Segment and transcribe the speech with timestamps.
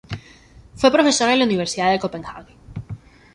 [0.73, 2.55] Fue profesor en la Universidad de Copenhague.